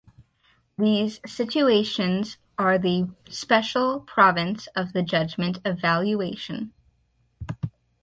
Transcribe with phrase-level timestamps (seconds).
[0.79, 6.73] These situations are the special province of the judgment of valuation.